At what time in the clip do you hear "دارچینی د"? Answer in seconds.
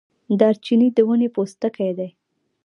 0.39-0.97